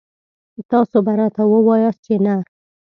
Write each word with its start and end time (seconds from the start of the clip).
تاسو 0.71 0.97
به 1.05 1.13
راته 1.19 1.43
وواياست 1.47 1.99
چې 2.05 2.13
نه. 2.25 2.35